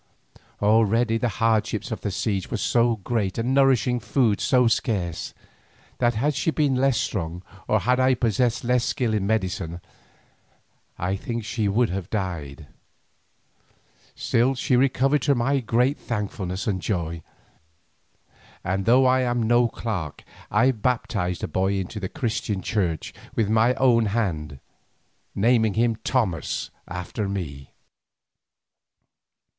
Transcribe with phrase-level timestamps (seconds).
[0.63, 5.35] Already the hardships of the siege were so great and nourishing food so scarce,
[5.99, 9.79] that had she been less strong, or had I possessed less skill in medicine,
[10.97, 12.65] I think that she would have died.
[14.15, 17.21] Still she recovered to my great thankfulness and joy,
[18.63, 23.51] and though I am no clerk I baptized the boy into the Christian Church with
[23.51, 24.59] my own hand,
[25.35, 27.69] naming him Thomas after me.